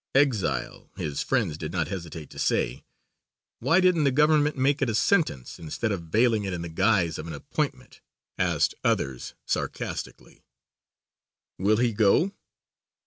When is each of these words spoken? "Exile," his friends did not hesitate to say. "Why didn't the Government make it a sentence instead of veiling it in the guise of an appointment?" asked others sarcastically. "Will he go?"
"Exile," 0.15 0.89
his 0.97 1.21
friends 1.21 1.59
did 1.59 1.71
not 1.71 1.87
hesitate 1.87 2.31
to 2.31 2.39
say. 2.39 2.83
"Why 3.59 3.79
didn't 3.79 4.03
the 4.03 4.11
Government 4.11 4.57
make 4.57 4.81
it 4.81 4.89
a 4.89 4.95
sentence 4.95 5.59
instead 5.59 5.91
of 5.91 6.05
veiling 6.05 6.43
it 6.43 6.53
in 6.53 6.63
the 6.63 6.69
guise 6.69 7.19
of 7.19 7.27
an 7.27 7.33
appointment?" 7.33 8.01
asked 8.35 8.73
others 8.83 9.35
sarcastically. 9.45 10.43
"Will 11.59 11.77
he 11.77 11.93
go?" 11.93 12.31